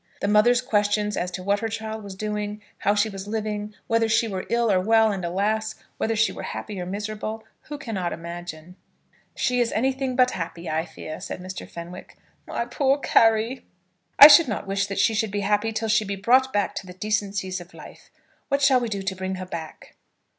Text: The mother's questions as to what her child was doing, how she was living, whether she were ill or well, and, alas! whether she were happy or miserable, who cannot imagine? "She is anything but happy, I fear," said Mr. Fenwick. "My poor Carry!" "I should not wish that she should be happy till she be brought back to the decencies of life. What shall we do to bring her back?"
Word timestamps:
The 0.19 0.27
mother's 0.27 0.63
questions 0.63 1.15
as 1.15 1.29
to 1.29 1.43
what 1.43 1.59
her 1.59 1.67
child 1.67 2.03
was 2.03 2.15
doing, 2.15 2.59
how 2.79 2.95
she 2.95 3.07
was 3.07 3.27
living, 3.27 3.75
whether 3.85 4.09
she 4.09 4.27
were 4.27 4.47
ill 4.49 4.71
or 4.71 4.81
well, 4.81 5.11
and, 5.11 5.23
alas! 5.23 5.75
whether 5.99 6.15
she 6.15 6.31
were 6.31 6.41
happy 6.41 6.81
or 6.81 6.87
miserable, 6.87 7.43
who 7.69 7.77
cannot 7.77 8.11
imagine? 8.11 8.77
"She 9.35 9.59
is 9.61 9.71
anything 9.71 10.15
but 10.15 10.31
happy, 10.31 10.67
I 10.67 10.85
fear," 10.87 11.19
said 11.21 11.39
Mr. 11.39 11.69
Fenwick. 11.69 12.17
"My 12.47 12.65
poor 12.65 12.97
Carry!" 12.97 13.63
"I 14.17 14.27
should 14.27 14.47
not 14.47 14.65
wish 14.65 14.87
that 14.87 14.97
she 14.97 15.13
should 15.13 15.29
be 15.29 15.41
happy 15.41 15.71
till 15.71 15.87
she 15.87 16.03
be 16.03 16.15
brought 16.15 16.51
back 16.51 16.73
to 16.77 16.87
the 16.87 16.93
decencies 16.95 17.61
of 17.61 17.75
life. 17.75 18.09
What 18.47 18.63
shall 18.63 18.79
we 18.79 18.89
do 18.89 19.03
to 19.03 19.15
bring 19.15 19.35
her 19.35 19.45
back?" 19.45 19.97